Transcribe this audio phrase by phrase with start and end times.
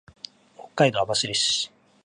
[0.55, 1.71] 北海道網走市